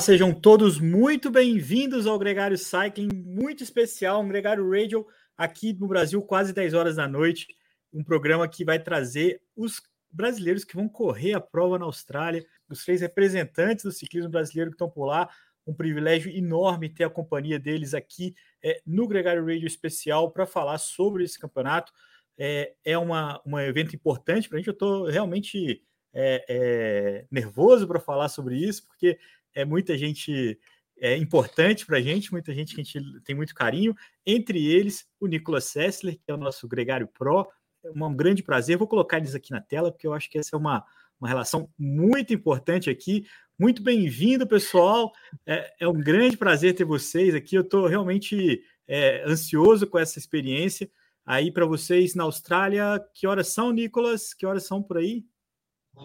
[0.00, 5.06] Olá, sejam todos muito bem-vindos ao Gregário Cycling, muito especial, um Gregário Radio
[5.36, 7.46] aqui no Brasil, quase 10 horas da noite.
[7.92, 12.82] Um programa que vai trazer os brasileiros que vão correr a prova na Austrália, os
[12.82, 15.28] três representantes do ciclismo brasileiro que estão por lá.
[15.66, 20.78] Um privilégio enorme ter a companhia deles aqui é, no Gregário Radio especial para falar
[20.78, 21.92] sobre esse campeonato.
[22.38, 24.68] É, é uma, um evento importante para a gente.
[24.68, 25.82] Eu estou realmente
[26.14, 29.18] é, nervoso para falar sobre isso, porque
[29.54, 30.58] é muita gente
[31.00, 35.06] é importante para a gente, muita gente que a gente tem muito carinho, entre eles
[35.18, 37.48] o Nicolas Sessler, que é o nosso gregário Pro.
[37.82, 38.76] É um grande prazer.
[38.76, 40.84] Vou colocar eles aqui na tela, porque eu acho que essa é uma,
[41.18, 43.24] uma relação muito importante aqui.
[43.58, 45.10] Muito bem-vindo, pessoal.
[45.46, 47.56] É, é, um grande prazer ter vocês aqui.
[47.56, 50.90] Eu estou realmente é, ansioso com essa experiência.
[51.24, 54.34] Aí para vocês na Austrália, que horas são, Nicolas?
[54.34, 55.24] Que horas são por aí?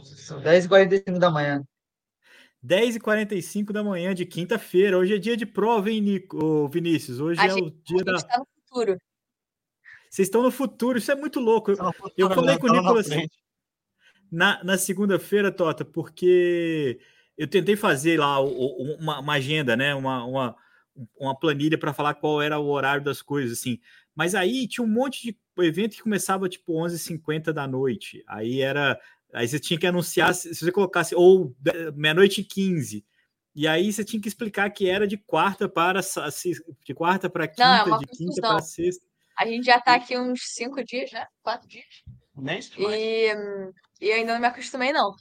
[0.04, 1.66] São 10h45 da manhã.
[2.66, 4.98] 10h45 da manhã de quinta-feira.
[4.98, 7.20] Hoje é dia de prova, hein, Nico, Vinícius?
[7.20, 8.16] Hoje a é gente, o dia da.
[8.16, 8.98] Está no futuro.
[10.10, 11.72] Vocês estão no futuro, isso é muito louco.
[11.72, 13.08] Eu, futuro, eu falei com o Nicolas
[14.32, 17.00] na, na segunda-feira, Tota, porque
[17.38, 19.94] eu tentei fazer lá uma, uma agenda, né?
[19.94, 20.56] Uma, uma,
[21.20, 23.80] uma planilha para falar qual era o horário das coisas, assim.
[24.16, 28.24] Mas aí tinha um monte de evento que começava tipo 11h50 da noite.
[28.28, 29.00] Aí era
[29.36, 31.53] Aí você tinha que anunciar, se você colocasse, ou
[31.94, 33.05] meia-noite e 15.
[33.53, 37.86] E aí você tinha que explicar que era de quarta para de quarta para quinta,
[37.86, 39.06] Não, é de quinta para sexta.
[39.38, 41.28] A gente já está aqui uns cinco dias, né?
[41.44, 41.86] Quatro dias.
[42.33, 43.30] Nem e,
[44.00, 45.13] e ainda não me acostumei, não.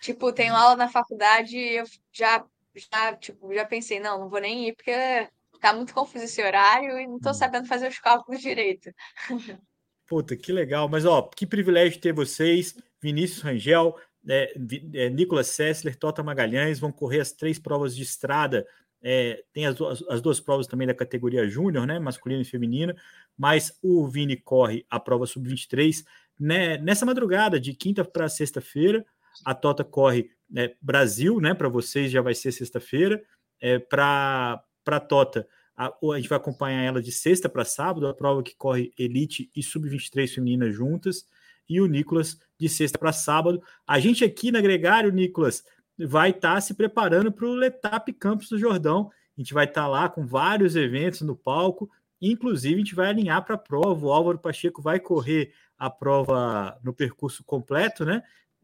[0.00, 2.44] Tipo, tenho aula na faculdade e eu já,
[2.74, 5.28] já, tipo, já pensei, não, não vou nem ir, porque
[5.60, 7.34] tá muito confuso esse horário e não tô hum.
[7.34, 8.90] sabendo fazer os cálculos direito.
[10.06, 10.88] Puta, que legal.
[10.88, 12.76] Mas, ó, que privilégio ter vocês.
[13.04, 13.94] Vinícius Rangel,
[14.26, 14.54] é,
[14.94, 18.66] é, Nicolas Sessler, Tota Magalhães vão correr as três provas de estrada.
[19.02, 22.96] É, tem as, as, as, duas provas também da categoria júnior, né, masculina e feminina,
[23.36, 26.02] mas o Vini corre a prova sub-23
[26.40, 29.04] né, nessa madrugada, de quinta para sexta-feira.
[29.44, 33.22] A Tota corre né, Brasil, né, para vocês já vai ser sexta-feira.
[33.60, 38.14] É, para a Tota, a, a gente vai acompanhar ela de sexta para sábado, a
[38.14, 41.26] prova que corre Elite e Sub-23 feminina juntas
[41.68, 43.62] e o Nicolas de sexta para sábado.
[43.86, 45.64] A gente aqui na Gregário, Nicolas,
[45.98, 49.10] vai estar tá se preparando para o Letap Campos do Jordão.
[49.36, 51.90] A gente vai estar tá lá com vários eventos no palco.
[52.20, 54.06] Inclusive, a gente vai alinhar para a prova.
[54.06, 58.22] O Álvaro Pacheco vai correr a prova no percurso completo, né?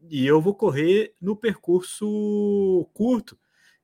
[0.09, 3.37] E eu vou correr no percurso curto.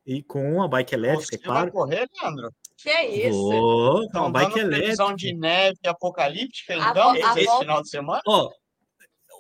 [0.05, 1.59] E com a bike elétrica, Você é claro.
[1.63, 2.51] vai correr, Leandro?
[2.77, 3.37] Que é isso?
[3.37, 5.15] Vou, com a bike elétrica.
[5.15, 7.59] de neve apocalíptica, então, a, a esse volta...
[7.59, 8.21] final de semana?
[8.25, 8.49] Ó,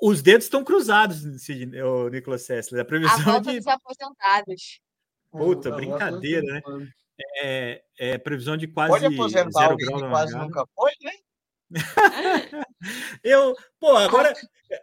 [0.01, 2.81] os dedos estão cruzados, o Nicolas Sessler.
[2.81, 3.57] A previsão a volta de...
[3.57, 4.79] dos aposentados.
[5.31, 6.61] Puta, brincadeira, né?
[7.41, 11.11] É, é, previsão de quase Pode aposentar zero grau que quase nunca foi, né?
[13.23, 14.33] eu, pô, agora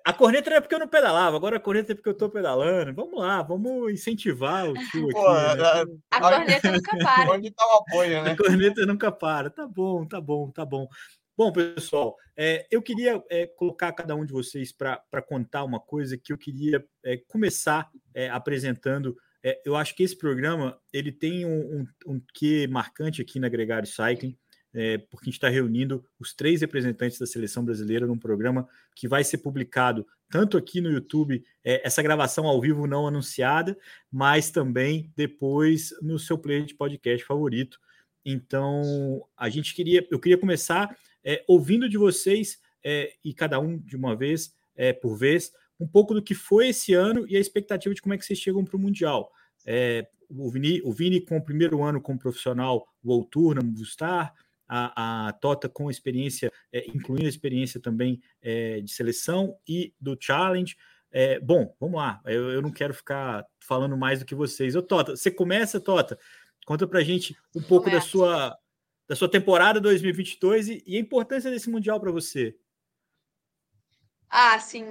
[0.04, 2.92] a corneta é porque eu não pedalava, agora a corneta é porque eu tô pedalando.
[2.94, 5.12] Vamos lá, vamos incentivar o tio aqui.
[5.12, 5.62] Pô, né?
[6.10, 7.32] a, a, corneta nunca para.
[7.32, 8.30] Onde tá o apoio, né?
[8.32, 9.50] A corneta nunca para.
[9.50, 10.88] Tá bom, tá bom, tá bom.
[11.36, 16.16] Bom, pessoal, é, eu queria é, colocar cada um de vocês para contar uma coisa
[16.16, 19.16] que eu queria é, começar é, apresentando.
[19.42, 23.48] É, eu acho que esse programa ele tem um, um, um quê marcante aqui na
[23.48, 24.38] Gregário Cycling,
[24.72, 29.08] é, porque a gente está reunindo os três representantes da seleção brasileira num programa que
[29.08, 33.76] vai ser publicado tanto aqui no YouTube, essa gravação ao vivo não anunciada,
[34.10, 37.78] mas também depois no seu player de podcast favorito.
[38.24, 43.78] Então, a gente queria, eu queria começar é, ouvindo de vocês, é, e cada um
[43.78, 47.40] de uma vez, é, por vez, um pouco do que foi esse ano e a
[47.40, 49.30] expectativa de como é que vocês chegam para o Mundial.
[49.66, 52.86] É, o, Vini, o Vini, com o primeiro ano como profissional,
[53.30, 54.34] Tour na Movistar,
[54.68, 60.16] a, a Tota com experiência, é, incluindo a experiência também é, de seleção e do
[60.18, 60.76] Challenge.
[61.10, 62.20] É, bom, vamos lá.
[62.24, 64.74] Eu, eu, não quero ficar falando mais do que vocês.
[64.74, 66.18] Ô, Tota, você começa, Tota?
[66.66, 68.56] Conta pra gente um pouco da sua
[69.08, 72.56] da sua temporada 2022 e, e a importância desse Mundial para você.
[74.28, 74.84] Ah, sim,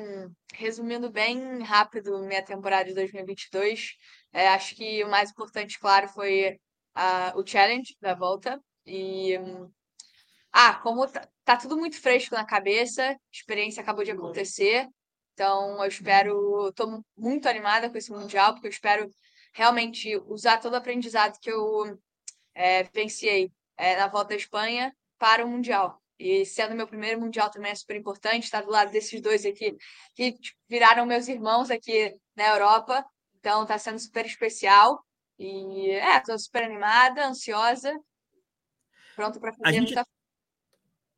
[0.54, 3.98] resumindo bem rápido minha temporada de 2022,
[4.31, 6.57] é, acho que o mais importante, claro, foi
[6.95, 8.62] uh, o challenge da volta.
[8.86, 9.69] E, um,
[10.51, 14.88] ah, como tá, tá, tudo muito fresco na cabeça, a experiência acabou de acontecer,
[15.33, 19.10] então eu espero, estou muito animada com esse Mundial, porque eu espero
[19.54, 22.00] realmente usar todo o aprendizado que eu
[22.56, 23.51] é, venciei
[23.84, 26.02] é, na volta à Espanha para o Mundial.
[26.18, 29.76] E sendo meu primeiro Mundial também é super importante estar do lado desses dois aqui,
[30.16, 33.06] que tipo, viraram meus irmãos aqui na Europa.
[33.40, 35.04] Então está sendo super especial.
[35.38, 37.94] E é, tô super animada, ansiosa,
[39.16, 40.06] pronto para fazer a gente, muita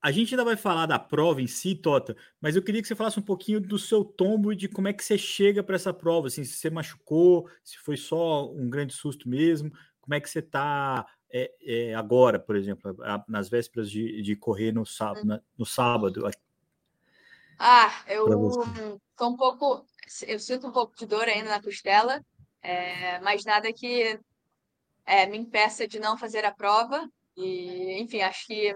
[0.02, 2.96] a gente ainda vai falar da prova em si, Tota, mas eu queria que você
[2.96, 5.92] falasse um pouquinho do seu tombo e de como é que você chega para essa
[5.92, 10.30] prova, assim, se você machucou, se foi só um grande susto mesmo, como é que
[10.30, 11.06] você está
[11.38, 12.96] é, é, agora, por exemplo,
[13.28, 15.40] nas vésperas de, de correr no sábado, hum.
[15.58, 16.30] no sábado.
[17.60, 18.26] Ah, eu
[19.18, 19.86] tô um pouco,
[20.26, 22.24] eu sinto um pouco de dor ainda na costela,
[22.62, 24.18] é, mas nada que
[25.06, 27.06] é, me impeça de não fazer a prova.
[27.36, 28.74] E, enfim, acho que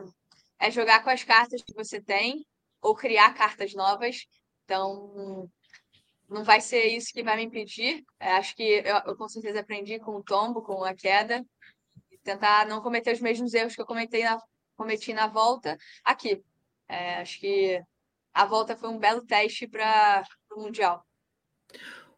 [0.60, 2.46] é jogar com as cartas que você tem
[2.82, 4.26] ou criar cartas novas.
[4.66, 5.50] Então,
[6.28, 8.04] não vai ser isso que vai me impedir.
[8.20, 11.42] É, acho que eu, eu, com certeza aprendi com o tombo, com a queda,
[12.30, 14.40] tentar não cometer os mesmos erros que eu na,
[14.76, 16.44] cometi na volta aqui.
[16.88, 17.82] É, acho que
[18.34, 20.24] a volta foi um belo teste para
[20.56, 21.04] o Mundial.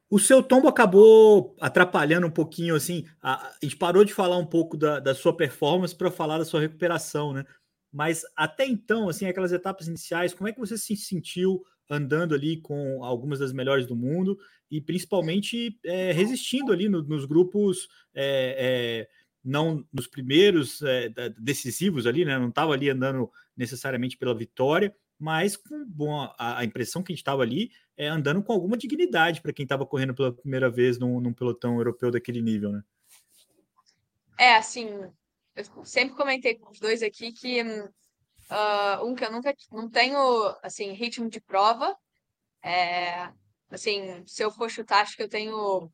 [0.10, 3.06] O seu tombo acabou atrapalhando um pouquinho, assim.
[3.22, 6.46] A, a gente parou de falar um pouco da, da sua performance para falar da
[6.46, 7.46] sua recuperação, né?
[7.92, 12.60] Mas até então, assim, aquelas etapas iniciais, como é que você se sentiu andando ali
[12.62, 14.38] com algumas das melhores do mundo
[14.70, 22.06] e principalmente é, resistindo ali no, nos grupos é, é, não nos primeiros é, decisivos
[22.06, 22.38] ali, né?
[22.38, 27.14] Não estava ali andando necessariamente pela vitória, mas com bom, a, a impressão que a
[27.14, 30.98] gente estava ali é andando com alguma dignidade para quem estava correndo pela primeira vez
[30.98, 32.84] num, num pelotão europeu daquele nível, né?
[34.40, 34.88] É, assim,
[35.56, 40.18] eu sempre comentei com os dois aqui que uh, um que eu nunca não tenho
[40.64, 41.96] assim ritmo de prova.
[42.64, 43.32] É,
[43.70, 45.92] assim, se eu for chutar, acho que eu tenho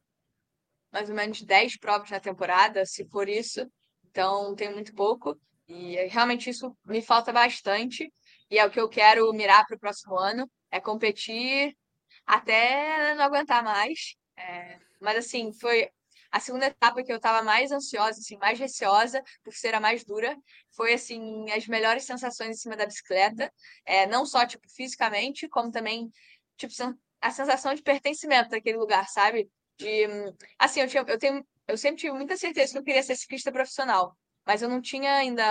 [0.98, 3.70] mais ou menos 10 provas na temporada, se for isso.
[4.10, 5.40] Então, tenho muito pouco.
[5.68, 8.12] E realmente isso me falta bastante.
[8.50, 10.50] E é o que eu quero mirar para o próximo ano.
[10.72, 11.78] É competir
[12.26, 14.16] até não aguentar mais.
[14.36, 15.88] É, mas assim, foi
[16.32, 20.04] a segunda etapa que eu estava mais ansiosa, assim, mais receosa, por ser a mais
[20.04, 20.36] dura,
[20.76, 23.52] foi assim as melhores sensações em cima da bicicleta,
[23.86, 26.12] é, não só tipo fisicamente, como também
[26.58, 26.74] tipo
[27.22, 29.50] a sensação de pertencimento daquele lugar, sabe?
[29.78, 30.08] De
[30.58, 33.52] assim, eu tinha, eu tenho, eu sempre tive muita certeza que eu queria ser ciclista
[33.52, 35.44] profissional, mas eu não tinha ainda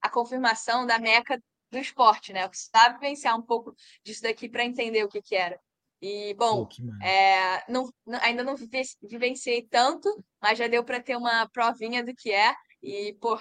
[0.00, 1.40] a confirmação da meca
[1.70, 2.44] do esporte, né?
[2.44, 3.74] Eu precisava vivenciar um pouco
[4.04, 5.58] disso daqui para entender o que que era.
[6.02, 6.68] E, bom,
[7.00, 7.88] é, não,
[8.20, 8.56] ainda não
[9.02, 10.08] vivenciei tanto,
[10.40, 12.52] mas já deu para ter uma provinha do que é.
[12.82, 13.38] E, pô,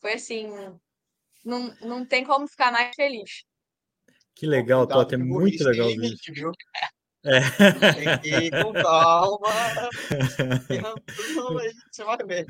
[0.00, 0.46] foi assim,
[1.44, 3.44] não, não tem como ficar mais feliz.
[4.36, 6.32] Que legal, Tota, é muito legal ver isso.
[7.26, 7.40] É.
[7.92, 9.50] Tem que ir com calma.
[11.90, 12.46] Você vai ver.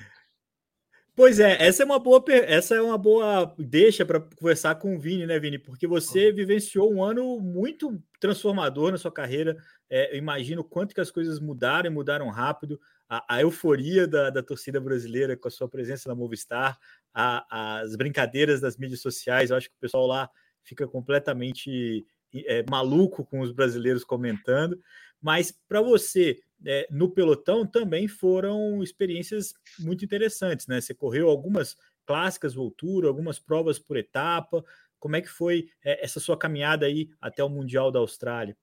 [1.17, 4.99] Pois é, essa é uma boa, essa é uma boa deixa para conversar com o
[4.99, 5.59] Vini, né, Vini?
[5.59, 9.57] Porque você vivenciou um ano muito transformador na sua carreira.
[9.89, 12.79] É, eu imagino quanto que as coisas mudaram e mudaram rápido.
[13.09, 16.79] A, a euforia da, da, torcida brasileira com a sua presença na Movistar,
[17.15, 19.49] a, as brincadeiras das mídias sociais.
[19.49, 20.29] Eu acho que o pessoal lá
[20.63, 22.05] fica completamente
[22.47, 24.81] é, maluco com os brasileiros comentando.
[25.21, 30.81] Mas para você, é, no pelotão também foram experiências muito interessantes, né?
[30.81, 31.77] Você correu algumas
[32.07, 34.65] clássicas voltura, algumas provas por etapa.
[34.99, 38.57] Como é que foi é, essa sua caminhada aí até o Mundial da Austrália?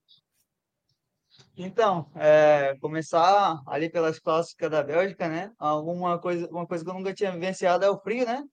[1.57, 5.51] Então, é, começar ali pelas clássicas da Bélgica, né?
[5.57, 8.43] Alguma coisa, uma coisa que eu nunca tinha vivenciado é o frio, né?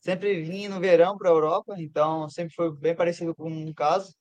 [0.00, 4.14] Sempre vim no verão para a Europa, então sempre foi bem parecido com um caso.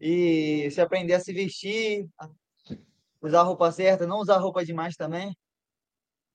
[0.00, 2.08] E se aprender a se vestir,
[3.20, 5.36] usar roupa certa, não usar roupa demais também,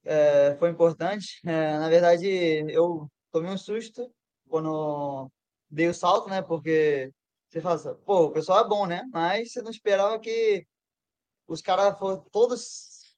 [0.05, 1.39] é, foi importante.
[1.45, 2.27] É, na verdade,
[2.69, 4.11] eu tomei um susto
[4.47, 5.29] quando
[5.69, 6.41] dei o salto, né?
[6.41, 7.11] Porque
[7.49, 9.03] você fala assim, pô, o pessoal é bom, né?
[9.11, 10.65] Mas você não esperava que
[11.47, 13.15] os caras fossem todos,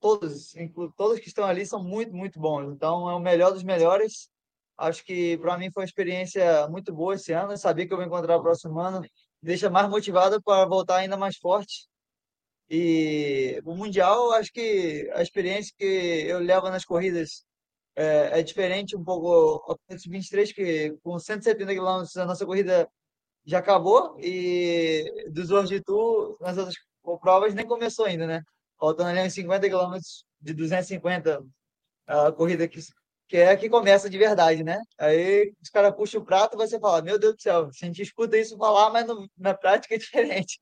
[0.00, 0.54] todos,
[0.96, 2.72] todos que estão ali são muito, muito bons.
[2.72, 4.30] Então, é o melhor dos melhores.
[4.76, 7.56] Acho que para mim foi uma experiência muito boa esse ano.
[7.56, 9.02] Sabia que eu vou encontrar o próximo ano.
[9.44, 11.86] Deixa mais motivado para voltar ainda mais forte
[12.68, 17.44] e o Mundial, acho que a experiência que eu levo nas corridas
[17.94, 22.88] é, é diferente um pouco a 23, que com 170 km a nossa corrida
[23.44, 25.48] já acabou e dos
[25.84, 26.76] Tour, nas outras
[27.20, 28.42] provas, nem começou ainda, né?
[28.78, 29.98] Faltando ali uns 50 km
[30.40, 31.44] de 250
[32.06, 32.80] a corrida que
[33.28, 34.80] que é que começa de verdade, né?
[34.98, 38.02] Aí os caras puxam o prato e você fala, meu Deus do céu, a gente
[38.02, 40.60] escuta isso falar, mas no, na prática é diferente.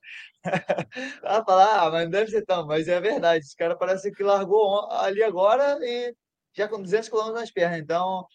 [1.23, 3.45] Ela fala, ah, mas não deve ser tão, mas é verdade.
[3.45, 6.15] Os caras parece que largou ali agora e
[6.55, 7.81] já com 200 km nas pernas.
[7.81, 8.27] Então,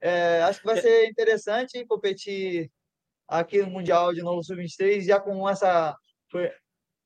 [0.00, 2.70] é, acho que vai ser interessante competir
[3.28, 5.96] aqui no Mundial de novo Sub-23, já com essa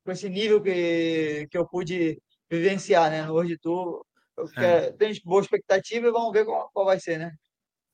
[0.05, 4.06] com esse nível que, que eu pude vivenciar, né, no World Tour
[4.55, 4.91] é.
[4.91, 7.31] tenho boa expectativa e vamos ver qual, qual vai ser, né?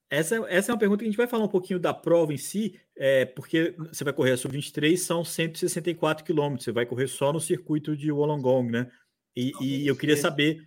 [0.10, 2.38] Essa, essa é uma pergunta que a gente vai falar um pouquinho da prova em
[2.38, 7.34] si, é, porque você vai correr a sub-23, são 164 quilômetros, você vai correr só
[7.34, 8.92] no circuito de Wollongong, né?
[9.36, 10.62] E, e eu queria saber,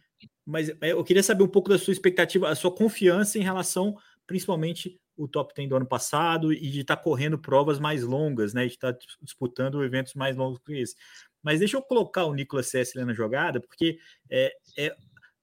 [0.45, 3.97] mas é, eu queria saber um pouco da sua expectativa, a sua confiança em relação,
[4.27, 8.53] principalmente, o top 10 do ano passado e de estar tá correndo provas mais longas,
[8.53, 8.67] né?
[8.67, 10.97] De estar tá disputando eventos mais longos que esse.
[11.41, 14.97] Mas deixa eu colocar o Nicolas Sessler na jogada, porque é, é,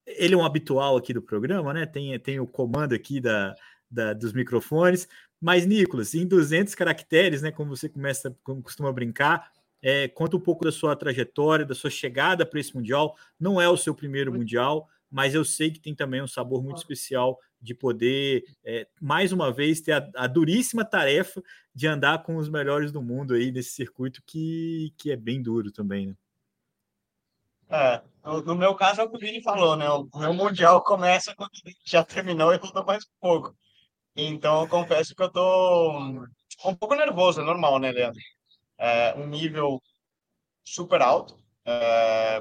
[0.05, 1.85] ele é um habitual aqui do programa, né?
[1.85, 3.55] Tem, tem o comando aqui da,
[3.89, 5.07] da, dos microfones.
[5.39, 10.39] Mas, Nicolas, em 200 caracteres, né, como você começa, como costuma brincar, é, conta um
[10.39, 13.15] pouco da sua trajetória, da sua chegada para esse Mundial.
[13.39, 16.77] Não é o seu primeiro Mundial, mas eu sei que tem também um sabor muito
[16.77, 21.41] especial de poder, é, mais uma vez, ter a, a, duríssima tarefa
[21.73, 25.71] de andar com os melhores do mundo aí nesse circuito que, que é bem duro
[25.71, 26.15] também, né?
[27.73, 28.03] É,
[28.45, 29.89] no meu caso é o que o Vini falou, né?
[29.89, 31.49] O meu Mundial começa quando
[31.83, 33.55] já terminou e falta mais pouco.
[34.15, 35.99] Então, eu confesso que eu tô
[36.65, 38.19] um pouco nervoso, é normal, né, Leandro?
[38.77, 39.81] É um nível
[40.63, 41.35] super alto.
[41.65, 42.39] É,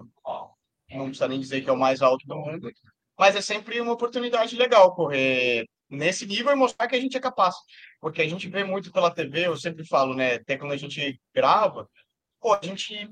[0.91, 2.71] não precisa nem dizer que é o mais alto do mundo.
[3.19, 7.21] Mas é sempre uma oportunidade legal correr nesse nível e mostrar que a gente é
[7.21, 7.55] capaz.
[8.01, 10.35] Porque a gente vê muito pela TV, eu sempre falo, né?
[10.35, 11.89] Até quando a gente grava,
[12.39, 13.11] pô, a gente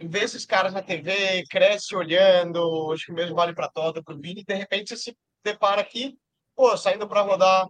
[0.00, 4.20] vê esses caras na TV, cresce olhando, acho que mesmo vale para Tota, para o
[4.20, 6.16] Vini, e de repente você se depara aqui,
[6.56, 7.66] pô, saindo para rodar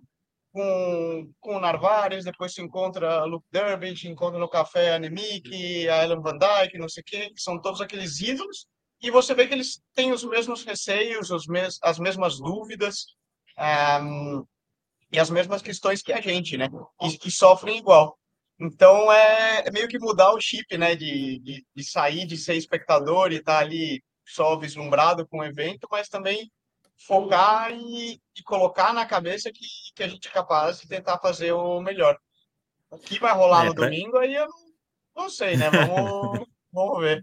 [0.53, 6.05] com, com o Narvares, depois se encontra Luke Durbridge, encontra no café a Nemik, a
[6.05, 8.67] Ellen Van Dyke, não sei o quê, que são todos aqueles ídolos,
[9.03, 13.07] e você vê que eles têm os mesmos receios, os mes as mesmas dúvidas,
[14.03, 14.45] um,
[15.13, 16.69] e as mesmas questões que a gente, né?
[17.03, 18.17] E que sofrem igual.
[18.61, 20.95] Então é, é, meio que mudar o chip, né?
[20.95, 25.45] De, de, de sair de ser espectador e estar tá ali só vislumbrado com o
[25.45, 26.51] evento, mas também
[27.07, 29.65] focar e, e, colocar na cabeça que,
[29.95, 32.19] que a gente é capaz de tentar fazer o melhor.
[32.91, 33.85] O que vai rolar é, no pra...
[33.87, 35.71] domingo aí eu não, não sei, né?
[35.71, 37.23] Vamos, vamos ver.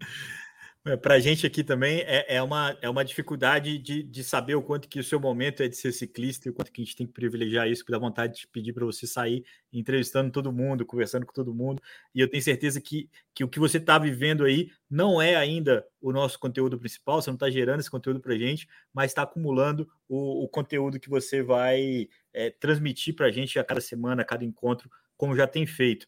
[0.87, 4.55] É, para a gente aqui também é, é, uma, é uma dificuldade de, de saber
[4.55, 6.85] o quanto que o seu momento é de ser ciclista e o quanto que a
[6.85, 10.49] gente tem que privilegiar isso, que dá vontade de pedir para você sair entrevistando todo
[10.49, 11.81] mundo, conversando com todo mundo.
[12.15, 15.85] E eu tenho certeza que, que o que você está vivendo aí não é ainda
[15.99, 19.23] o nosso conteúdo principal, você não está gerando esse conteúdo para a gente, mas está
[19.23, 24.21] acumulando o, o, conteúdo que você vai é, transmitir para a gente a cada semana,
[24.21, 26.07] a cada encontro, como já tem feito.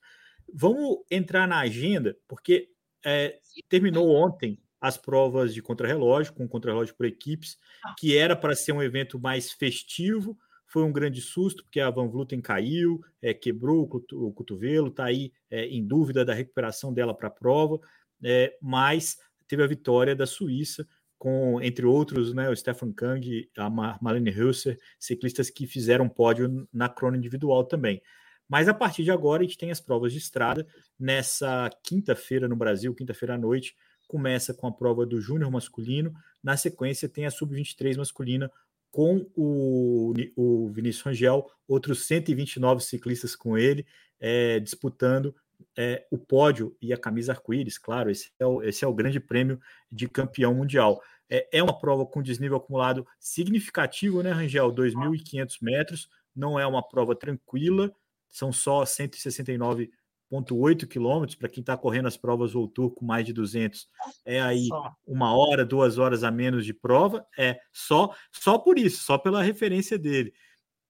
[0.53, 2.69] Vamos entrar na agenda, porque
[3.03, 7.95] é, terminou ontem as provas de contrarrelógio, com contrarrelógio por equipes, ah.
[7.97, 10.37] que era para ser um evento mais festivo.
[10.67, 15.05] Foi um grande susto, porque a Van Vluten caiu, é, quebrou o, o cotovelo, está
[15.05, 17.79] aí é, em dúvida da recuperação dela para a prova,
[18.23, 19.17] é, mas
[19.47, 24.31] teve a vitória da Suíça, com, entre outros, né, o Stefan Kang e a Marlene
[24.31, 28.01] Hülser, ciclistas que fizeram pódio na crônica individual também.
[28.47, 30.65] Mas a partir de agora a gente tem as provas de estrada.
[30.97, 33.75] Nessa quinta-feira no Brasil, quinta-feira à noite,
[34.09, 36.11] começa com a prova do júnior masculino,
[36.43, 38.51] na sequência tem a sub-23 masculina
[38.89, 43.85] com o, o Vinícius Rangel, outros 129 ciclistas com ele,
[44.19, 45.35] é, disputando
[45.77, 49.19] é, o pódio e a camisa arco-íris, claro, esse é, o, esse é o grande
[49.19, 49.61] prêmio
[49.91, 50.99] de campeão mundial.
[51.29, 54.73] É, é uma prova com desnível acumulado significativo, né, Rangel?
[54.73, 57.93] 2.500 metros, não é uma prova tranquila,
[58.27, 59.91] são só 169
[60.31, 63.87] 1,8 quilômetros para quem está correndo as provas ou tour com mais de 200
[64.25, 64.93] é aí só.
[65.05, 69.41] uma hora, duas horas a menos de prova é só só por isso, só pela
[69.41, 70.33] referência dele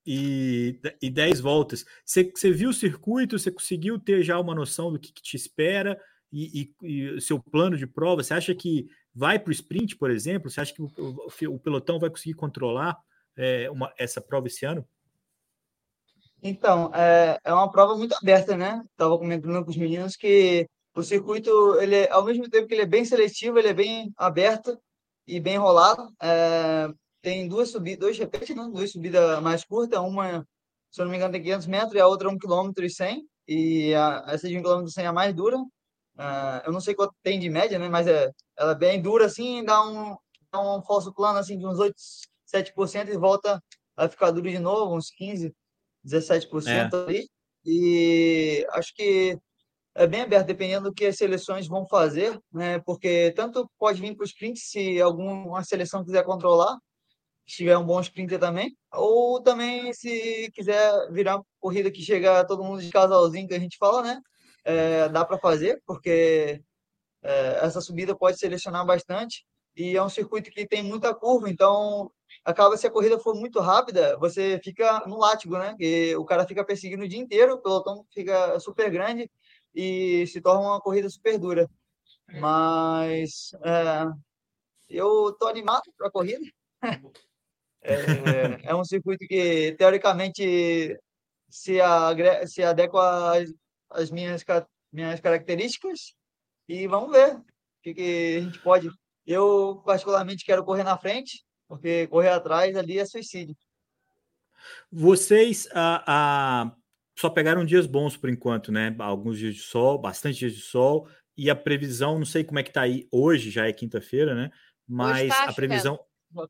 [0.06, 1.84] e, e 10 voltas.
[2.04, 5.36] Você, você viu o circuito, você conseguiu ter já uma noção do que, que te
[5.36, 6.00] espera
[6.32, 8.22] e, e, o seu plano de prova?
[8.22, 10.50] Você acha que vai para o sprint, por exemplo?
[10.50, 12.98] Você acha que o, o, o pelotão vai conseguir controlar
[13.36, 14.86] é, uma, essa prova esse ano?
[16.42, 18.82] Então, é, é uma prova muito aberta, né?
[18.92, 22.82] Estava comentando com os meninos que o circuito, ele, é, ao mesmo tempo que ele
[22.82, 24.78] é bem seletivo, ele é bem aberto
[25.26, 26.12] e bem enrolado.
[26.22, 26.88] É,
[27.22, 28.68] tem duas subidas, dois repetes, né?
[28.72, 30.46] Duas subidas mais curtas, uma,
[30.90, 33.26] se eu não me engano, tem 500 metros e a outra 1 km e 100.
[33.48, 35.56] E a, essa de 1 km e 100 é a mais dura.
[36.18, 37.88] É, eu não sei quanto tem de média, né?
[37.88, 40.16] Mas é, ela é bem dura assim, dá um,
[40.52, 41.94] dá um falso plano assim de uns 8,
[42.46, 43.62] 7% e volta
[43.96, 45.54] a ficar duro de novo, uns 15
[46.06, 46.96] 17% é.
[46.96, 47.28] ali.
[47.64, 49.38] E acho que
[49.94, 52.78] é bem aberto, dependendo do que as seleções vão fazer, né?
[52.80, 56.78] Porque tanto pode vir para o sprint se alguma seleção quiser controlar,
[57.46, 62.64] se tiver um bom sprinter também, ou também se quiser virar corrida que chega todo
[62.64, 64.20] mundo de casalzinho que a gente fala, né?
[64.64, 66.62] É, dá para fazer, porque
[67.22, 69.44] é, essa subida pode selecionar bastante
[69.76, 72.10] e é um circuito que tem muita curva, então
[72.44, 75.76] acaba se a corrida for muito rápida, você fica no látigo, né?
[75.78, 79.30] E o cara fica perseguindo o dia inteiro, o pelotão fica super grande
[79.74, 81.68] e se torna uma corrida super dura.
[82.40, 84.06] Mas é,
[84.88, 86.44] eu tô animado para a corrida.
[87.82, 90.98] É, é, um circuito que teoricamente
[91.48, 93.50] se, agre se adequa às,
[93.88, 94.44] às minhas,
[94.92, 96.14] minhas características
[96.68, 97.44] e vamos ver o
[97.82, 98.90] que, que a gente pode.
[99.26, 103.56] Eu particularmente quero correr na frente, porque correr atrás ali é suicídio.
[104.90, 106.72] Vocês a, a,
[107.16, 108.94] só pegaram dias bons por enquanto, né?
[108.98, 112.64] Alguns dias de sol, bastante dias de sol, e a previsão, não sei como é
[112.64, 114.50] que tá aí hoje, já é quinta-feira, né?
[114.86, 115.96] Mas tá a previsão.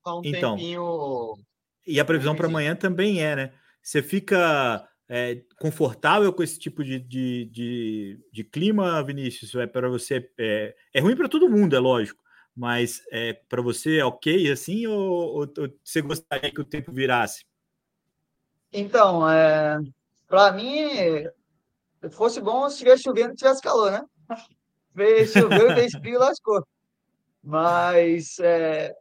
[0.02, 0.56] Tá um então.
[0.56, 1.34] Tempinho...
[1.86, 3.52] E a previsão para amanhã também é, né?
[3.82, 9.54] Você fica é, confortável com esse tipo de, de, de, de clima, Vinícius?
[9.54, 12.22] É para você é, é ruim para todo mundo, é lógico.
[12.60, 16.92] Mas é, para você é ok assim ou, ou, ou, você gostaria que o tempo
[16.92, 17.46] virasse?
[18.70, 19.78] Então, é,
[20.28, 20.86] para mim,
[22.10, 24.04] fosse bom se estivesse chovendo e tivesse calor, né?
[25.32, 26.62] Choveu e fez frio lascou.
[27.42, 28.94] Mas é,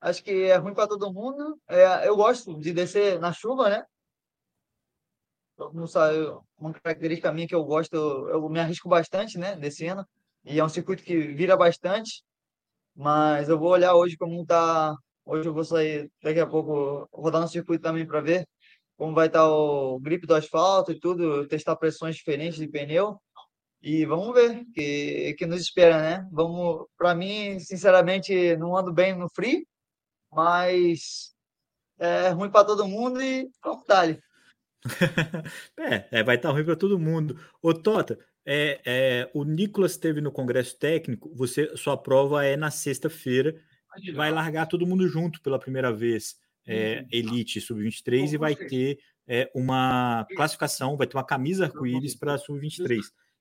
[0.00, 1.60] acho que é ruim para todo mundo.
[1.66, 3.84] É, eu gosto de descer na chuva, né?
[5.74, 6.16] Não sabe,
[6.56, 9.56] uma característica minha que eu gosto, eu, eu me arrisco bastante, né?
[9.56, 10.06] Descendo.
[10.44, 12.22] E é um circuito que vira bastante.
[12.94, 14.94] Mas eu vou olhar hoje como tá.
[15.24, 18.46] Hoje eu vou sair daqui a pouco, rodar no circuito também para ver
[19.00, 23.18] como vai estar tá o grip do asfalto e tudo, testar pressões diferentes de pneu.
[23.80, 26.28] E vamos ver o que, que nos espera, né?
[26.30, 29.66] Vamos, para mim, sinceramente, não ando bem no free,
[30.30, 31.34] mas
[31.98, 34.06] é ruim para todo mundo e vamos dar
[35.78, 37.38] é, é, vai estar tá ruim para todo mundo.
[37.62, 42.70] Ô, Tota, é, é, o Nicolas esteve no Congresso Técnico, você sua prova é na
[42.70, 43.54] sexta-feira,
[44.14, 49.50] vai largar todo mundo junto pela primeira vez, é, Elite Sub-23, e vai ter é,
[49.54, 53.00] uma classificação, vai ter uma camisa arco-íris para Sub-23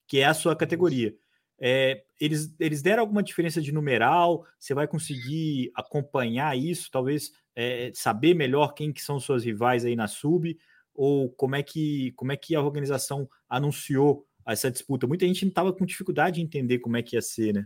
[0.09, 1.15] que é a sua categoria.
[1.61, 4.43] É, eles, eles deram alguma diferença de numeral?
[4.59, 6.89] Você vai conseguir acompanhar isso?
[6.91, 10.57] Talvez é, saber melhor quem que são suas rivais aí na sub?
[10.95, 15.07] Ou como é que, como é que a organização anunciou essa disputa?
[15.07, 17.65] Muita gente não estava com dificuldade de entender como é que ia ser, né?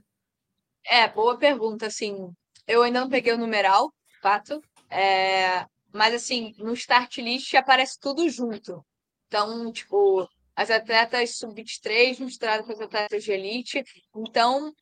[0.86, 2.30] É, boa pergunta, assim.
[2.68, 4.62] Eu ainda não peguei o numeral, fato.
[4.90, 8.86] É, mas assim, no start list aparece tudo junto.
[9.28, 13.84] Então, tipo, as atletas sub-23 misturadas com as atletas de elite.
[14.16, 14.74] Então,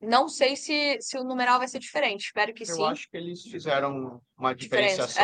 [0.00, 2.26] não sei se, se o numeral vai ser diferente.
[2.26, 2.80] Espero que Eu sim.
[2.80, 5.22] Eu acho que eles fizeram uma diferenciação.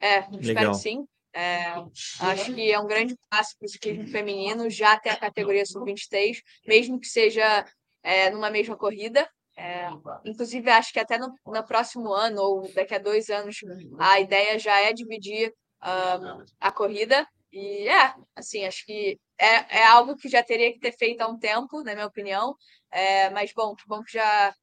[0.00, 1.06] É, é espero que sim.
[1.32, 1.74] É,
[2.20, 6.40] acho que é um grande passo para o ciclismo feminino já ter a categoria sub-23,
[6.66, 7.64] mesmo que seja
[8.02, 9.28] é, numa mesma corrida.
[9.56, 9.88] É,
[10.24, 13.58] inclusive, acho que até no, no, próximo ano ou daqui a dois anos,
[13.98, 19.86] a ideia já é dividir uh, a corrida e é, assim, acho que é, é
[19.86, 22.54] algo que já teria que ter feito há um tempo, na minha opinião.
[22.90, 24.54] É, mas bom, que bom que já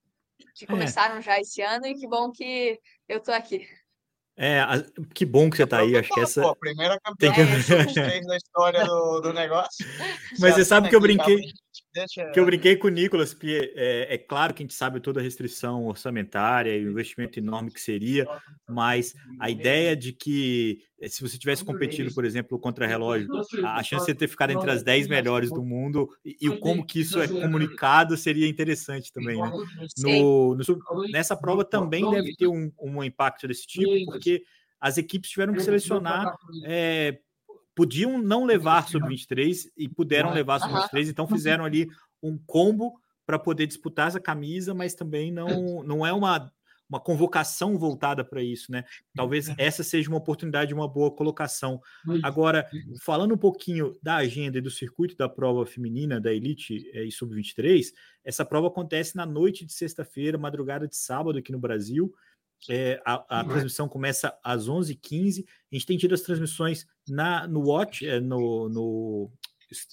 [0.55, 0.67] que é.
[0.67, 3.67] começaram já esse ano e que bom que eu tô aqui.
[4.39, 4.61] É,
[5.15, 5.97] que bom que você tá aí.
[5.97, 6.41] Acho que essa.
[6.43, 7.41] Pô, primeira campeã que...
[8.27, 9.83] da história do, do negócio.
[10.39, 11.41] Mas você sabe que eu brinquei.
[11.97, 12.29] Deixa...
[12.31, 15.19] Que eu brinquei com o Nicolas, porque é, é, claro que a gente sabe toda
[15.19, 18.27] a restrição orçamentária e o investimento enorme que seria,
[18.69, 23.27] mas a ideia de que eh, se você tivesse competido, por exemplo, contra relógio,
[23.65, 26.99] a chance de ter ficado entre as 10 melhores do mundo e, e como que
[26.99, 29.51] isso é comunicado seria interessante também, né?
[29.97, 30.63] No, no,
[31.11, 34.43] nessa prova também deve ter um, um impacto desse tipo, porque
[34.79, 37.17] as equipes tiveram que selecionar é,
[37.77, 41.87] podiam não levar sub-23 e puderam levar sub-23, então fizeram ali
[42.23, 46.51] um combo para poder disputar essa camisa, mas também não, não é uma,
[46.89, 48.83] uma convocação voltada para isso, né?
[49.13, 51.79] Talvez essa seja uma oportunidade, uma boa colocação.
[52.23, 52.67] Agora,
[53.03, 57.11] falando um pouquinho da agenda e do circuito da prova feminina da Elite é, e
[57.11, 57.93] Sub-23,
[58.25, 62.11] essa prova acontece na noite de sexta-feira, madrugada de sábado aqui no Brasil.
[62.69, 65.45] É, a, a transmissão começa às 11h15.
[65.71, 69.31] A gente tem tido as transmissões na, no Watch, é, no, no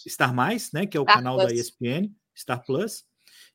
[0.08, 1.48] Star Mais, né, que é o Star canal Plus.
[1.48, 3.04] da ESPN, Star Plus,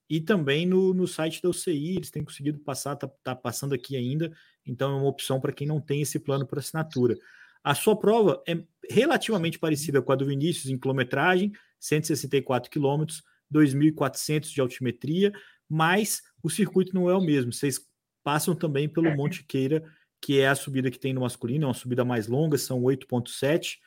[0.09, 1.95] e também no, no site da UCI.
[1.97, 4.31] Eles têm conseguido passar, tá, tá passando aqui ainda,
[4.65, 7.17] então é uma opção para quem não tem esse plano por assinatura.
[7.63, 8.57] A sua prova é
[8.89, 15.33] relativamente parecida com a do Vinícius em quilometragem, 164 quilômetros, 2.400 de altimetria,
[15.67, 17.51] mas o circuito não é o mesmo.
[17.51, 17.79] Vocês
[18.23, 19.83] passam também pelo Monte Queira,
[20.21, 23.77] que é a subida que tem no masculino, é uma subida mais longa, são 8,7,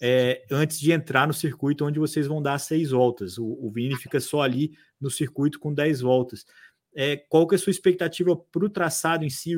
[0.00, 3.36] é, antes de entrar no circuito onde vocês vão dar seis voltas.
[3.38, 6.46] O, o Vini fica só ali no circuito com 10 voltas.
[6.94, 9.52] é, qual que é a sua expectativa para o traçado em si?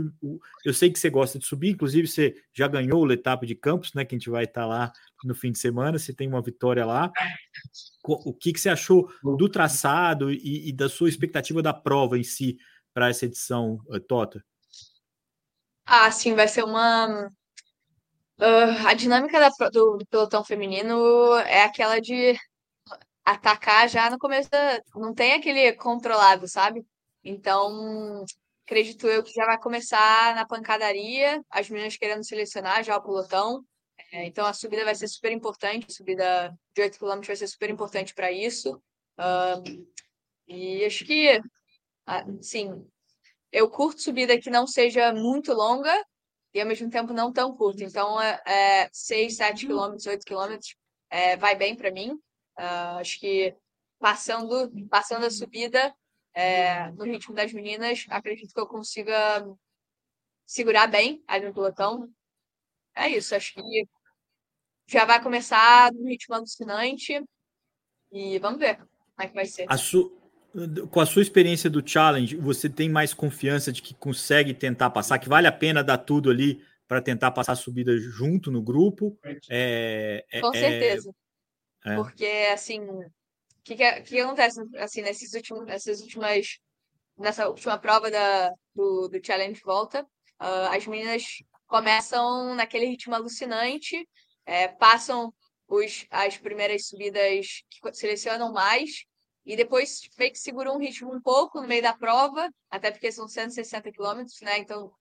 [0.64, 3.94] eu sei que você gosta de subir, inclusive você já ganhou o etapa de Campos,
[3.94, 4.04] né?
[4.04, 4.92] Que a gente vai estar tá lá
[5.24, 7.12] no fim de semana, você tem uma vitória lá.
[8.04, 12.24] O que, que você achou do traçado e, e da sua expectativa da prova em
[12.24, 12.58] si
[12.92, 14.44] para essa edição, eh, Tota?
[15.84, 17.26] Ah, sim, vai ser uma.
[18.38, 22.36] Uh, a dinâmica da, do, do pelotão feminino é aquela de
[23.24, 24.80] atacar já no começo da.
[24.94, 26.84] Não tem aquele controlado, sabe?
[27.24, 28.24] Então,
[28.66, 33.64] acredito eu que já vai começar na pancadaria, as meninas querendo selecionar já o pelotão.
[34.12, 37.46] É, então, a subida vai ser super importante, a subida de 8 km vai ser
[37.46, 38.82] super importante para isso.
[39.18, 39.86] Um,
[40.48, 41.40] e acho que,
[42.40, 42.86] sim,
[43.50, 45.92] eu curto subida que não seja muito longa
[46.54, 47.84] e ao mesmo tempo não tão curta.
[47.84, 50.58] Então, é, é 6, 7 km, 8 km
[51.10, 52.12] é, vai bem para mim.
[52.58, 53.54] Uh, acho que
[53.98, 55.94] passando, passando a subida,
[56.34, 59.46] é, no ritmo das meninas, acredito que eu consiga
[60.46, 62.10] segurar bem ali no pelotão.
[62.94, 63.88] É isso, acho que
[64.86, 67.22] já vai começar no ritmo alucinante
[68.10, 69.66] e vamos ver como é que vai ser.
[69.70, 70.21] A su...
[70.90, 75.18] Com a sua experiência do challenge, você tem mais confiança de que consegue tentar passar,
[75.18, 79.18] que vale a pena dar tudo ali para tentar passar a subida junto no grupo?
[79.48, 81.14] É, é, Com certeza.
[81.84, 81.96] É...
[81.96, 83.10] Porque, assim, o
[83.64, 86.58] que, que, que, acontece assim nesses últimos, nessas últimas
[87.16, 90.02] nessa última prova da, do, do Challenge Volta?
[90.40, 91.24] Uh, as meninas
[91.66, 94.06] começam naquele ritmo alucinante,
[94.44, 95.32] é, passam
[95.66, 99.04] os, as primeiras subidas que selecionam mais
[99.44, 103.10] e depois meio que seguram um ritmo um pouco no meio da prova, até porque
[103.10, 104.58] são 160 quilômetros, né?
[104.58, 104.92] Então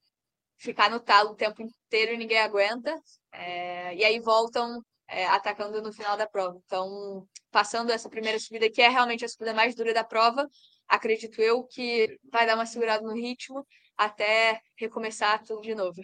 [0.57, 2.95] ficar no talo o tempo inteiro ninguém aguenta.
[3.31, 6.59] É, e aí voltam é, atacando no final da prova.
[6.65, 10.47] Então, passando essa primeira subida, que é realmente a subida mais dura da prova,
[10.87, 13.65] acredito eu que vai dar uma segurada no ritmo
[13.97, 16.01] até recomeçar tudo de novo.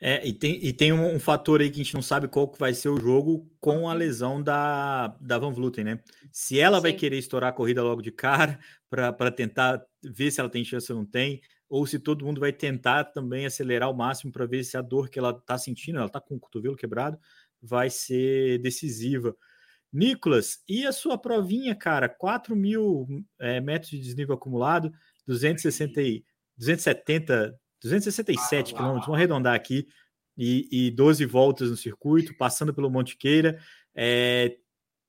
[0.00, 2.48] É, e tem, e tem um, um, fator aí que a gente não sabe qual
[2.48, 6.00] que vai ser o jogo com a lesão da, da Van Vluten, né?
[6.32, 6.82] Se ela Sim.
[6.82, 8.58] vai querer estourar a corrida logo de cara
[8.90, 12.52] para tentar ver se ela tem chance ou não tem, ou se todo mundo vai
[12.52, 16.06] tentar também acelerar ao máximo para ver se a dor que ela está sentindo, ela
[16.06, 17.18] está com o cotovelo quebrado,
[17.60, 19.36] vai ser decisiva.
[19.92, 22.08] Nicolas, e a sua provinha, cara?
[22.08, 23.06] 4 mil
[23.38, 24.92] é, metros de desnível acumulado,
[25.26, 26.00] 260,
[26.56, 29.86] 270, 267 quilômetros, vamos arredondar aqui,
[30.36, 33.58] e, e 12 voltas no circuito, passando pelo Monte Queira.
[33.94, 34.56] É,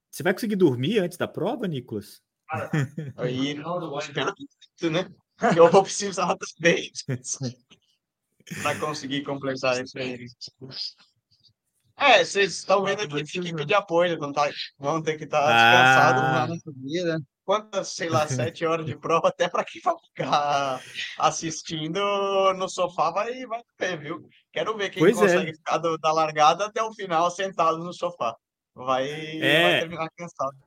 [0.09, 2.21] você vai conseguir dormir antes da prova, Nicolas?
[3.17, 3.57] Aí,
[3.99, 5.09] espero que né?
[5.55, 6.91] Eu vou precisar também
[8.63, 10.25] para conseguir completar isso aí.
[11.95, 14.49] É, vocês estão vendo aqui, equipe de apoio, não tá,
[14.79, 16.47] vão ter que estar tá ah.
[16.47, 20.81] descansados na Quantas, sei lá, sete horas de prova, até para quem vai ficar
[21.17, 21.97] assistindo
[22.55, 24.29] no sofá vai, vai ver, viu?
[24.51, 25.21] Quero ver quem pois é.
[25.21, 25.53] consegue é.
[25.53, 28.35] ficar do, da largada até o final sentado no sofá.
[28.75, 29.63] Vai, é.
[29.63, 30.57] vai terminar cansado.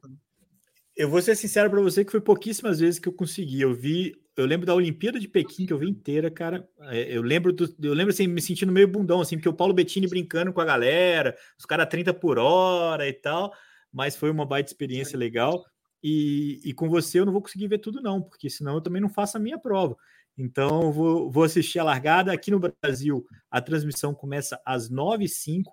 [0.97, 3.61] Eu vou ser sincero para você que foi pouquíssimas vezes que eu consegui.
[3.61, 6.67] Eu vi eu lembro da Olimpíada de Pequim que eu vi inteira, cara.
[6.85, 9.75] É, eu lembro do, eu lembro assim, me sentindo meio bundão, assim, porque o Paulo
[9.75, 13.53] Bettini brincando com a galera, os caras 30 por hora e tal,
[13.93, 15.63] mas foi uma baita experiência legal.
[16.03, 19.03] E, e com você eu não vou conseguir ver tudo, não, porque senão eu também
[19.03, 19.97] não faço a minha prova.
[20.37, 22.33] Então, vou, vou assistir a largada.
[22.33, 25.65] Aqui no Brasil, a transmissão começa às 9h05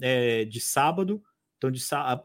[0.00, 1.22] é, de sábado,
[1.56, 1.80] então de,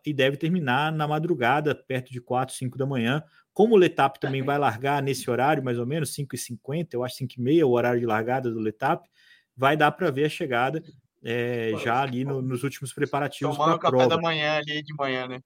[0.05, 3.23] e deve terminar na madrugada, perto de 4, 5 da manhã.
[3.53, 7.63] Como o Letap também vai largar nesse horário, mais ou menos, 5h50, eu acho 5h30
[7.63, 9.07] o horário de largada do Letap,
[9.55, 10.83] vai dar para ver a chegada
[11.23, 13.55] é, já ali no, nos últimos preparativos.
[13.55, 14.09] Tomando o café prova.
[14.15, 15.39] da manhã ali de manhã, né?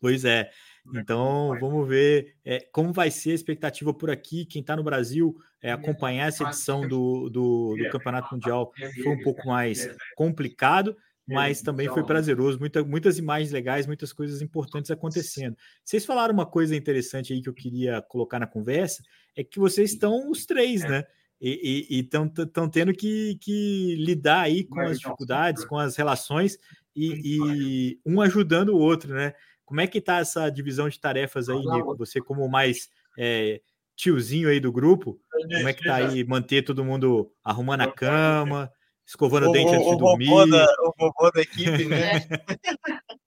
[0.00, 0.50] Pois é.
[0.92, 4.44] Então, vamos ver é, como vai ser a expectativa por aqui.
[4.44, 9.22] Quem está no Brasil, é, acompanhar essa edição do, do, do Campeonato Mundial foi um
[9.22, 15.56] pouco mais complicado mas também foi prazeroso, muita, muitas imagens legais, muitas coisas importantes acontecendo.
[15.82, 19.02] Vocês falaram uma coisa interessante aí que eu queria colocar na conversa,
[19.34, 20.88] é que vocês estão os três, é.
[20.88, 21.04] né?
[21.40, 26.58] E estão tendo que, que lidar aí com as dificuldades, com as relações
[26.96, 29.34] e, e um ajudando o outro, né?
[29.64, 31.96] Como é que tá essa divisão de tarefas aí, Nico?
[31.96, 33.60] Você como mais é,
[33.96, 38.70] tiozinho aí do grupo, como é que tá aí manter todo mundo arrumando a cama,
[39.06, 40.50] escovando o dente antes de dormir.
[40.50, 42.12] Da, o vovô da equipe, né?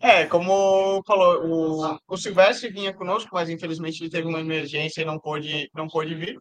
[0.00, 5.04] é, como falou, o, o Silvestre vinha conosco, mas infelizmente ele teve uma emergência e
[5.04, 6.38] não pôde, não pôde vir.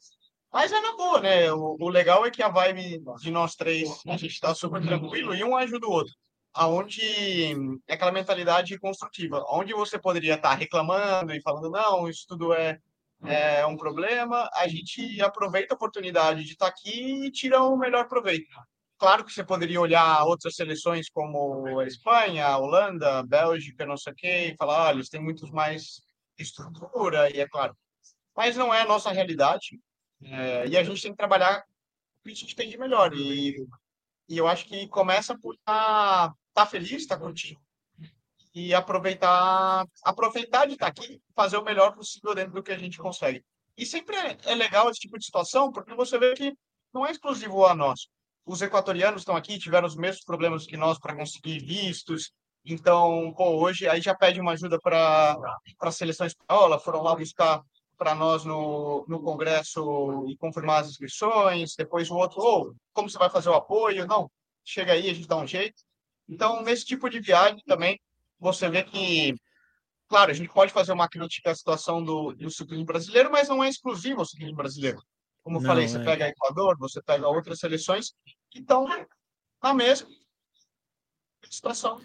[0.51, 1.51] Mas é na boa, né?
[1.51, 5.35] O, o legal é que a vibe de nós três, a gente está super tranquilo
[5.35, 6.13] e um ajuda o outro.
[6.57, 7.01] Aonde
[7.87, 12.79] é aquela mentalidade construtiva, onde você poderia estar reclamando e falando, não, isso tudo é
[13.25, 18.07] é um problema, a gente aproveita a oportunidade de estar aqui e tira o melhor
[18.07, 18.55] proveito.
[18.97, 23.97] Claro que você poderia olhar outras seleções como a Espanha, a Holanda, a Bélgica, não
[23.97, 26.01] sei o quê, e falar, olha, eles têm muito mais
[26.37, 27.75] estrutura, e é claro.
[28.35, 29.79] Mas não é a nossa realidade.
[30.23, 31.63] É, e a gente tem que trabalhar
[32.19, 33.13] o que a gente tem de melhor.
[33.13, 33.55] E,
[34.27, 37.59] e eu acho que começa por estar tá, tá feliz, estar tá curtindo.
[38.53, 42.77] E aproveitar, aproveitar de estar tá aqui, fazer o melhor possível dentro do que a
[42.77, 43.43] gente consegue.
[43.77, 46.53] E sempre é, é legal esse tipo de situação, porque você vê que
[46.93, 48.07] não é exclusivo a nós.
[48.45, 52.31] Os equatorianos estão aqui, tiveram os mesmos problemas que nós para conseguir vistos.
[52.65, 55.37] Então, pô, hoje aí já pede uma ajuda para
[55.79, 57.61] a seleção espanhola, foram lá buscar
[57.97, 61.75] para nós no, no Congresso e confirmar as inscrições.
[61.75, 64.05] Depois o outro, oh, como você vai fazer o apoio?
[64.05, 64.29] Não,
[64.63, 65.81] chega aí, a gente dá um jeito.
[66.29, 67.99] Então, nesse tipo de viagem também,
[68.39, 69.33] você vê que,
[70.07, 73.63] claro, a gente pode fazer uma crítica à situação do, do ciclismo brasileiro, mas não
[73.63, 75.01] é exclusivo ao ciclismo brasileiro.
[75.43, 75.87] Como eu falei, é.
[75.87, 78.11] você pega Equador, você pega outras seleções
[78.51, 78.85] que estão
[79.63, 80.07] na mesma
[81.49, 82.01] situação.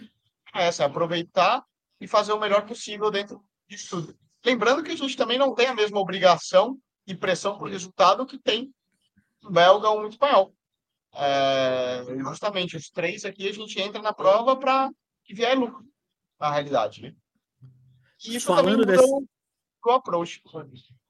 [0.54, 1.64] É essa, aproveitar
[2.00, 4.21] e fazer o melhor possível dentro disso tudo.
[4.44, 8.38] Lembrando que a gente também não tem a mesma obrigação e pressão por resultado que
[8.38, 8.72] tem
[9.42, 10.54] um belga ou um espanhol.
[11.14, 14.90] É, justamente, os três aqui a gente entra na prova para
[15.24, 15.84] que vier lucro,
[16.40, 17.02] na realidade.
[17.02, 17.14] Né?
[18.24, 18.96] E isso falando muda
[19.84, 20.42] o approach.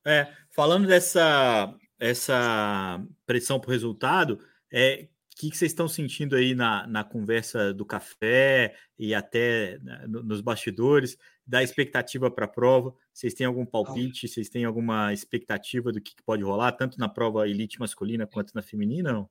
[0.05, 5.09] É, falando dessa essa pressão por resultado, é,
[5.43, 10.41] que, que vocês estão sentindo aí na, na conversa do café e até né, nos
[10.41, 12.95] bastidores da expectativa para a prova?
[13.13, 14.29] Vocês têm algum palpite?
[14.29, 18.55] Vocês têm alguma expectativa do que, que pode rolar, tanto na prova elite masculina quanto
[18.55, 19.13] na feminina?
[19.13, 19.31] Não?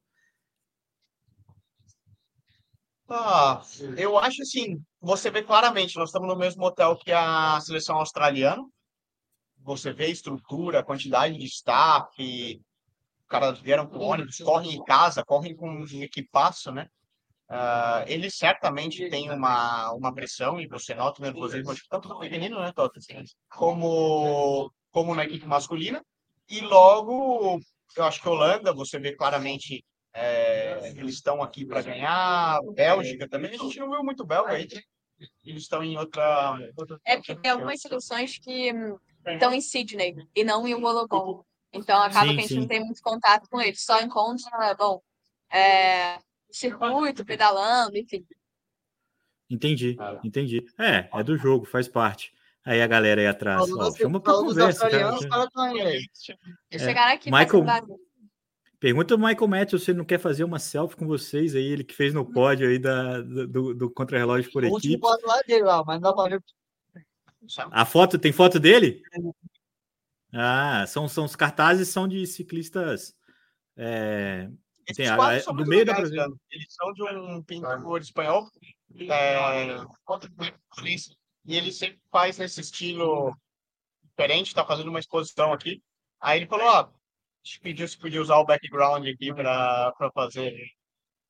[3.08, 3.62] Ah,
[3.98, 8.64] eu acho assim, você vê claramente, nós estamos no mesmo hotel que a seleção australiana.
[9.60, 12.62] Você vê a estrutura, quantidade de staff,
[13.32, 16.88] caras vieram com ônibus, correm em casa, correm com um equipaço, né?
[17.50, 22.60] Uh, ele certamente tem uma, uma pressão, e você nota o nervosismo, tanto no feminino,
[22.62, 23.00] né, Tota?
[23.50, 26.04] Como, como na equipe masculina.
[26.50, 27.60] E logo,
[27.96, 32.60] eu acho que Holanda, você vê claramente, é, eles estão aqui para ganhar.
[32.74, 34.68] Bélgica também, a gente não viu muito belga aí.
[35.44, 36.58] Eles estão em outra.
[36.78, 38.74] outra é porque tem algumas seleções que
[39.28, 41.44] estão em Sydney e não em Wollongong.
[41.74, 42.60] Então acaba sim, que a gente sim.
[42.60, 45.02] não tem muito contato com eles, só encontra, bom,
[45.50, 48.26] é, circuito, pedalando, enfim.
[49.50, 50.66] Entendi, entendi.
[50.80, 52.34] É, é do jogo, faz parte.
[52.64, 55.18] Aí a galera aí atrás, ó, chama pra conversa, cara.
[56.72, 57.66] Chegaram aqui Michael,
[58.82, 61.84] Pergunta o Michael Matthews se ele não quer fazer uma selfie com vocês aí, ele
[61.84, 65.00] que fez no pódio aí da, do, do contra-relógio por equipe.
[65.48, 66.44] Dele, lá, mas não ver.
[67.72, 69.04] A foto, tem foto dele?
[70.34, 73.14] Ah, são, são os cartazes são de ciclistas.
[73.76, 74.50] É,
[74.96, 76.40] tem, a, é, do meio da Brasil.
[76.50, 78.50] Eles são de um pintor espanhol,
[79.00, 79.78] é,
[81.46, 83.36] e ele sempre faz nesse estilo
[84.04, 85.82] diferente, está fazendo uma exposição aqui.
[86.20, 86.90] Aí ele falou, ó,
[87.62, 90.56] pediu se podia usar o background aqui para fazer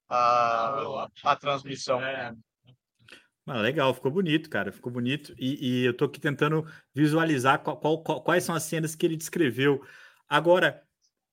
[0.10, 2.00] a, a transmissão.
[3.48, 5.34] Ah, legal, ficou bonito, cara, ficou bonito.
[5.38, 9.18] E, e eu tô aqui tentando visualizar qual, qual, quais são as cenas que ele
[9.18, 9.82] descreveu.
[10.30, 10.82] Agora,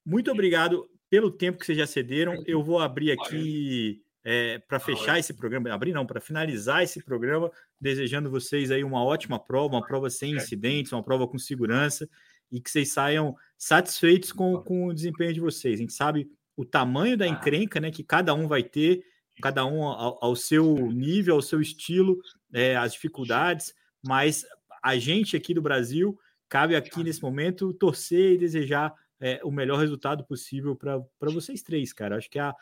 [0.04, 2.42] muito obrigado pelo tempo que vocês já cederam.
[2.46, 7.50] Eu vou abrir aqui é, para fechar esse programa, abrir não, para finalizar esse programa,
[7.80, 12.08] desejando vocês aí uma ótima prova, uma prova sem incidentes, uma prova com segurança
[12.50, 15.74] e que vocês saiam satisfeitos com, com o desempenho de vocês.
[15.74, 19.04] A gente sabe o tamanho da encrenca, né, que cada um vai ter
[19.40, 22.18] cada um ao, ao seu nível, ao seu estilo,
[22.52, 23.74] é, as dificuldades,
[24.06, 24.44] mas
[24.82, 29.78] a gente aqui do Brasil cabe aqui nesse momento torcer e desejar é, o melhor
[29.78, 32.16] resultado possível para vocês três, cara.
[32.16, 32.52] Acho que é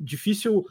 [0.00, 0.64] difícil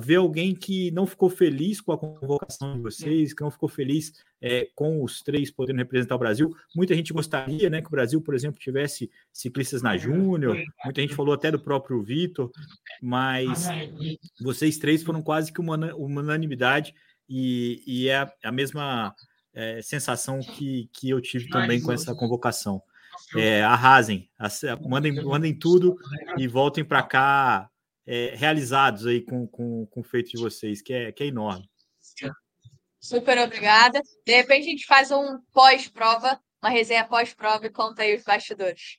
[0.00, 4.12] ver alguém que não ficou feliz com a convocação de vocês, que não ficou feliz
[4.40, 6.54] é, com os três podendo representar o Brasil.
[6.74, 11.14] Muita gente gostaria né, que o Brasil, por exemplo, tivesse ciclistas na Júnior, muita gente
[11.14, 12.50] falou até do próprio Vitor,
[13.02, 13.66] mas
[14.40, 16.94] vocês três foram quase que uma unanimidade
[17.28, 19.14] e, e é a mesma
[19.52, 22.82] é, sensação que, que eu tive também com essa convocação.
[23.36, 24.30] É, arrasem,
[24.88, 25.96] mandem, mandem tudo
[26.36, 27.68] e voltem para cá
[28.08, 31.68] é, realizados aí com, com, com o feito de vocês, que é, que é enorme.
[32.98, 34.00] Super obrigada.
[34.26, 38.98] De repente a gente faz um pós-prova, uma resenha pós-prova e conta aí os bastidores.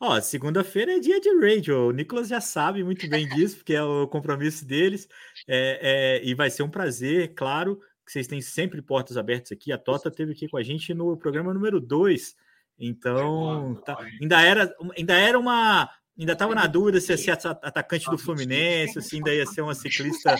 [0.00, 1.88] Ó, segunda-feira é dia de radio.
[1.88, 5.06] O Nicolas já sabe muito bem disso, porque é o compromisso deles.
[5.46, 9.70] É, é, e vai ser um prazer, claro, que vocês têm sempre portas abertas aqui.
[9.70, 12.34] A Tota teve aqui com a gente no programa número 2
[12.78, 15.88] Então, tá, ainda, era, ainda era uma.
[16.20, 19.72] Ainda estava na dúvida se ia ser atacante do Fluminense, se ainda ia ser uma
[19.74, 20.36] ciclista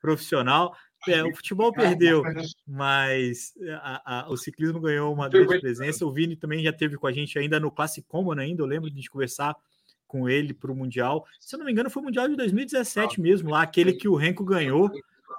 [0.00, 0.76] profissional.
[1.08, 2.22] É, o futebol perdeu,
[2.64, 6.06] mas a, a, o ciclismo ganhou uma grande presença.
[6.06, 8.94] O Vini também já teve com a gente ainda no Classicomano ainda, eu lembro de
[8.94, 9.56] a gente conversar
[10.06, 11.26] com ele para o Mundial.
[11.40, 14.14] Se eu não me engano, foi o Mundial de 2017 mesmo, lá, aquele que o
[14.14, 14.88] Renko ganhou.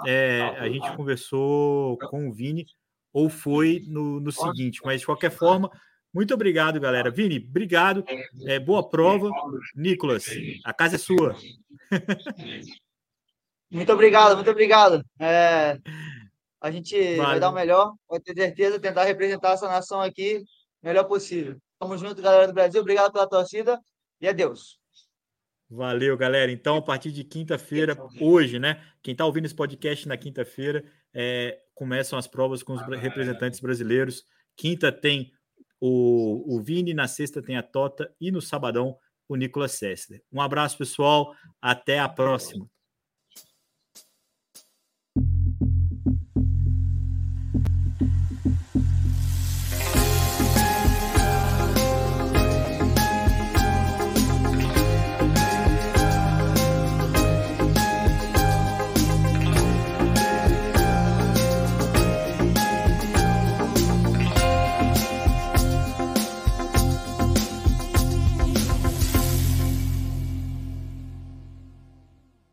[0.05, 2.65] É, a gente conversou com o Vini,
[3.13, 5.71] ou foi no, no seguinte, mas de qualquer forma,
[6.15, 7.11] muito obrigado, galera.
[7.11, 8.05] Vini, obrigado.
[8.45, 9.29] É, boa prova.
[9.75, 10.25] Nicolas,
[10.63, 11.35] a casa é sua.
[13.69, 15.03] Muito obrigado, muito obrigado.
[15.19, 15.77] É,
[16.61, 20.45] a gente vai dar o melhor, vai ter certeza, tentar representar essa nação aqui
[20.81, 21.57] o melhor possível.
[21.77, 22.79] Tamo junto, galera do Brasil.
[22.79, 23.77] Obrigado pela torcida
[24.21, 24.79] e adeus.
[25.69, 26.51] Valeu, galera.
[26.51, 28.81] Então, a partir de quinta-feira, hoje, né?
[29.03, 34.23] Quem está ouvindo esse podcast na quinta-feira, é, começam as provas com os representantes brasileiros.
[34.55, 35.33] Quinta tem
[35.79, 40.21] o, o Vini, na sexta tem a Tota e no sabadão o Nicolas Sessler.
[40.31, 41.33] Um abraço, pessoal.
[41.61, 42.69] Até a próxima.